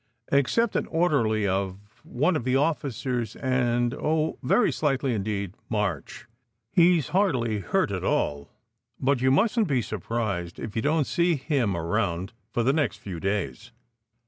"Except 0.31 0.75
an 0.75 0.87
orderly 0.87 1.45
of 1.47 1.77
one 2.01 2.35
of 2.35 2.43
the 2.43 2.55
officers, 2.55 3.35
and 3.35 3.93
oh, 3.93 4.39
very 4.41 4.71
slightly 4.71 5.13
indeed 5.13 5.53
March. 5.69 6.25
He 6.71 6.97
s 6.97 7.09
hardly 7.09 7.59
hurt 7.59 7.91
at 7.91 8.03
all, 8.03 8.49
but 8.99 9.21
you 9.21 9.29
mustn 9.29 9.65
t 9.65 9.69
be 9.75 9.81
surprised 9.83 10.57
if 10.59 10.75
you 10.75 10.81
don 10.81 11.03
t 11.03 11.07
see 11.07 11.35
him 11.35 11.77
around 11.77 12.33
for 12.51 12.63
the 12.63 12.73
next 12.73 12.97
few 12.97 13.19
days." 13.19 13.73